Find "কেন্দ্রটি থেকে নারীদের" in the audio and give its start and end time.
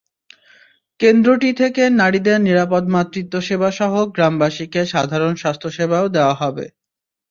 0.99-2.37